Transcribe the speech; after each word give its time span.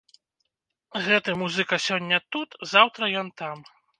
Гэты 1.07 1.35
музыка 1.41 1.75
сёння 1.89 2.17
тут, 2.37 2.57
заўтра 2.75 3.03
ён 3.25 3.33
там. 3.43 3.57